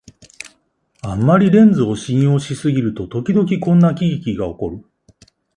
[1.03, 4.83] あんまりレンズを信用しすぎると、ときどきこんな喜劇がおこる